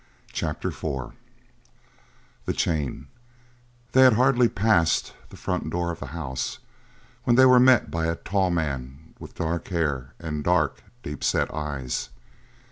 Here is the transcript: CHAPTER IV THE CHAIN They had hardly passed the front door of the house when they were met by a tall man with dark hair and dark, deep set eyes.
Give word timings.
CHAPTER 0.33 0.69
IV 0.69 1.13
THE 2.45 2.53
CHAIN 2.53 3.05
They 3.91 4.01
had 4.01 4.13
hardly 4.13 4.49
passed 4.49 5.13
the 5.29 5.37
front 5.37 5.69
door 5.69 5.91
of 5.91 5.99
the 5.99 6.07
house 6.07 6.57
when 7.23 7.35
they 7.35 7.45
were 7.45 7.59
met 7.59 7.91
by 7.91 8.07
a 8.07 8.15
tall 8.15 8.49
man 8.49 9.13
with 9.19 9.35
dark 9.35 9.67
hair 9.67 10.15
and 10.17 10.43
dark, 10.43 10.81
deep 11.03 11.23
set 11.23 11.53
eyes. 11.53 12.09